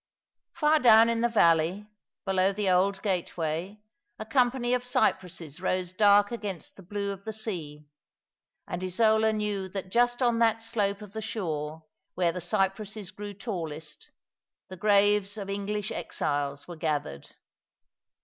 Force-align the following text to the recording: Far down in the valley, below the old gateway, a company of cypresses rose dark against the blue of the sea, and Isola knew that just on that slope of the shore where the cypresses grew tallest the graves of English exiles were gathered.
Far 0.53 0.79
down 0.79 1.09
in 1.09 1.21
the 1.21 1.29
valley, 1.29 1.85
below 2.25 2.51
the 2.51 2.71
old 2.71 3.03
gateway, 3.03 3.83
a 4.17 4.25
company 4.25 4.73
of 4.73 4.83
cypresses 4.83 5.61
rose 5.61 5.93
dark 5.93 6.31
against 6.31 6.75
the 6.75 6.81
blue 6.81 7.11
of 7.11 7.23
the 7.23 7.31
sea, 7.31 7.85
and 8.67 8.83
Isola 8.83 9.31
knew 9.31 9.69
that 9.69 9.91
just 9.91 10.23
on 10.23 10.39
that 10.39 10.63
slope 10.63 11.03
of 11.03 11.13
the 11.13 11.21
shore 11.21 11.85
where 12.15 12.31
the 12.31 12.41
cypresses 12.41 13.11
grew 13.11 13.35
tallest 13.35 14.09
the 14.69 14.75
graves 14.75 15.37
of 15.37 15.51
English 15.51 15.91
exiles 15.91 16.67
were 16.67 16.77
gathered. 16.77 17.35